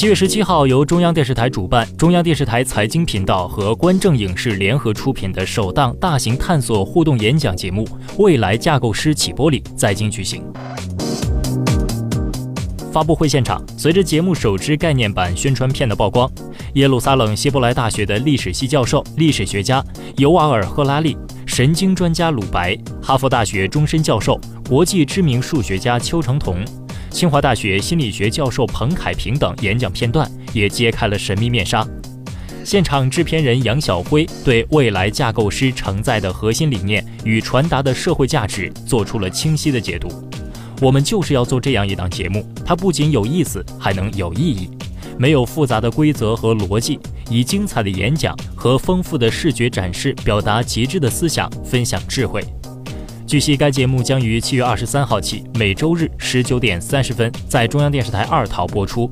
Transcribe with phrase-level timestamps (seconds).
[0.00, 7.84] 七月十七号，由中央电视台主办、中央电视台财经频道和观正影视联合出品的首档大型探索互动演讲节目
[8.16, 10.42] 《未来架构师起玻璃》在京举行。
[12.90, 16.26] 发布会现场，随着节目首支概念版宣传片的曝光，
[16.76, 19.84] 耶路撒冷希伯来大学的历史系教授、历史学家
[20.16, 26.64] 尤瓦尔·赫拉利、神经专家鲁白、哈佛大学终身教授、国际知名数学家邱成桐。
[27.10, 31.86] 清华大学心理学教授彭凯平等演讲片段也揭开了神秘面纱。
[32.64, 40.08] 现场制片人杨晓辉对未来架构师承载的核心理念与传达的社会价值做出了清晰的解读。
[40.80, 44.70] 我们就是要做这样一档节目，它不仅有意思，还能有意义。
[45.18, 46.98] 没有复杂的规则和逻辑，
[47.28, 52.42] 以精彩的演讲和丰富的视觉展示，表达极致的思想，分享智慧。
[53.30, 59.08] 据悉，该节目将于七月二十三号起，每周日十九点三十分在中央电视台二套播出。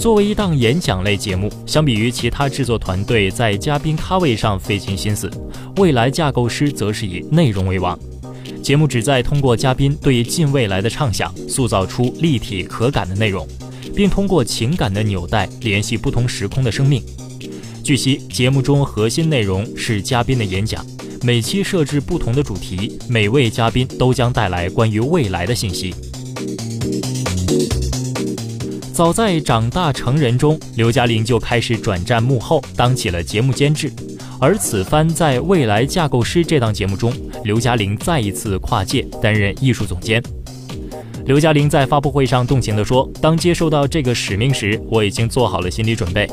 [0.00, 5.30] 作为一档演讲类节目，相比于其他制作团队在嘉宾咖位上费尽心思，
[5.76, 7.96] 未来架构师则是以内容为王。
[8.60, 13.46] 节目旨在通过嘉宾对近未来的畅想，塑造出立体可感的内容，
[13.94, 17.00] 并通过情感的纽带联系不同时空的生命。
[17.88, 20.84] 据悉，节目中核心内容是嘉宾的演讲，
[21.22, 25.94] 每期设置不同的主题，每位嘉宾都将带来关于未来的信息。
[28.92, 33.90] 早在长大成人中，刘嘉玲就开始转战幕后，当起了节目监制。
[34.38, 37.10] 而此番在《未来架构师》这档节目中，
[37.42, 40.22] 刘嘉玲再一次跨界担任艺术总监。
[41.24, 46.28] 刘嘉玲在发布会上动情地说：“当接受到这个使命时，我已经做好了心理准备。”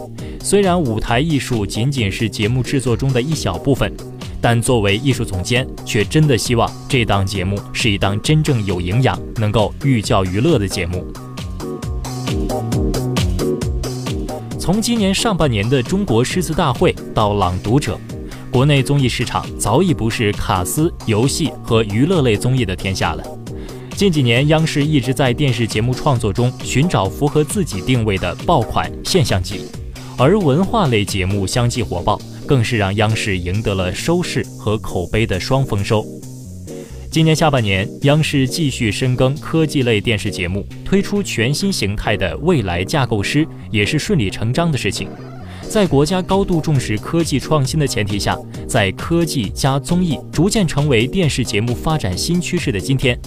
[0.48, 3.92] 虽然舞台艺术仅仅是节目制作中的一小部分，
[4.40, 11.04] 但作为艺术总监，却真的希望这档节目是一档真正有营养、能够寓教于乐的节目。
[14.60, 18.00] 从今年上半年的中国诗词大会到《朗读者》，
[18.52, 23.24] 国内综艺市场早已不是卡司、游戏和娱乐类综艺的天下了。
[23.96, 29.62] 近几年，央视一直在电视节目创作中寻找符合自己定位的爆款现象级。
[30.18, 36.06] 而文化类节目相继火爆，更是让央视赢得了收视和口碑的双丰收。
[37.12, 45.10] 今年下半年，央视继续深耕科技类电视节目，推出全新形态的未来架构师，也是顺理成章的事情。
[45.68, 53.20] 在国家高度重视科技创新的前提下，在科技加综艺逐渐成为电视节目发展新趋势的今天，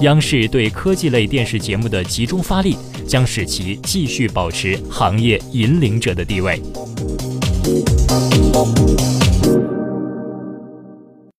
[0.00, 2.76] 央视对科技类电视节目的集中发力。
[3.06, 6.60] 将使其继续保持行业引领者的地位。